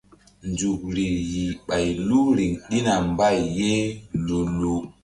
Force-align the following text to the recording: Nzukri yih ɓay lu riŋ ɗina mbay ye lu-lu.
Nzukri 0.49 1.05
yih 1.31 1.51
ɓay 1.67 1.87
lu 2.07 2.19
riŋ 2.37 2.51
ɗina 2.69 2.93
mbay 3.11 3.37
ye 3.57 3.71
lu-lu. 4.25 4.73